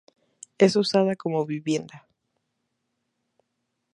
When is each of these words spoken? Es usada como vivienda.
Es 0.57 0.75
usada 0.75 1.15
como 1.15 1.45
vivienda. 1.45 2.07